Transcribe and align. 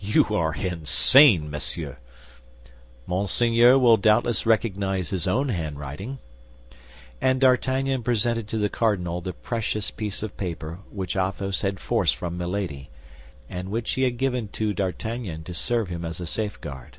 You 0.00 0.24
are 0.26 0.54
insane, 0.54 1.50
monsieur." 1.50 1.98
"Monseigneur 3.04 3.76
will 3.76 3.96
doubtless 3.96 4.46
recognize 4.46 5.10
his 5.10 5.26
own 5.26 5.48
handwriting." 5.48 6.20
And 7.20 7.40
D'Artagnan 7.40 8.04
presented 8.04 8.46
to 8.46 8.58
the 8.58 8.68
cardinal 8.68 9.20
the 9.20 9.32
precious 9.32 9.90
piece 9.90 10.22
of 10.22 10.36
paper 10.36 10.78
which 10.92 11.16
Athos 11.16 11.62
had 11.62 11.80
forced 11.80 12.14
from 12.14 12.38
Milady, 12.38 12.90
and 13.50 13.70
which 13.72 13.94
he 13.94 14.02
had 14.02 14.18
given 14.18 14.46
to 14.50 14.72
D'Artagnan 14.72 15.42
to 15.42 15.52
serve 15.52 15.88
him 15.88 16.04
as 16.04 16.20
a 16.20 16.26
safeguard. 16.26 16.98